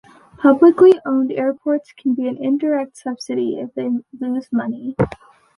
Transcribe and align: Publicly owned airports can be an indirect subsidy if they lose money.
Publicly 0.39 0.97
owned 1.05 1.31
airports 1.31 1.91
can 1.93 2.15
be 2.15 2.27
an 2.27 2.35
indirect 2.43 2.97
subsidy 2.97 3.59
if 3.59 3.71
they 3.75 3.87
lose 4.19 4.51
money. 4.51 4.95